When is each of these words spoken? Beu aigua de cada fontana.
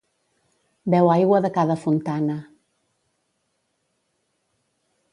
Beu 0.93 1.09
aigua 1.15 1.41
de 1.45 1.51
cada 1.59 1.77
fontana. 1.83 2.39